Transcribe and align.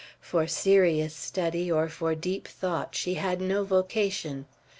For 0.19 0.47
serious 0.47 1.15
study 1.15 1.71
or 1.71 1.87
for 1.87 2.15
deep 2.15 2.47
thought 2.47 2.95
she 2.95 3.13
had 3.21 3.39
no 3.39 3.63
vocation. 3.63 4.47